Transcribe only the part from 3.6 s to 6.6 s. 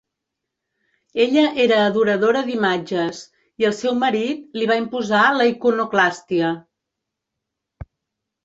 i el seu marit li va imposar la iconoclàstia.